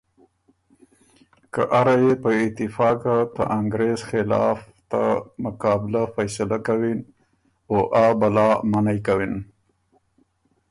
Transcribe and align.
که 1.53 1.61
اره 1.79 1.95
يې 2.03 2.13
په 2.23 2.29
اتفاقه 2.45 3.15
ته 3.35 3.43
انګرېز 3.59 3.99
خلاف 4.09 4.59
ته 4.91 5.01
مقابلۀ 5.43 6.01
فیصلۀ 6.15 6.57
کَوِن 6.67 6.99
او 7.69 7.77
آ 8.03 8.05
بلا 8.19 8.49
منعئ 8.71 8.99
کَوِن۔ 9.05 9.33